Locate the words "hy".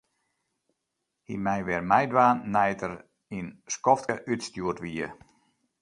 1.27-1.35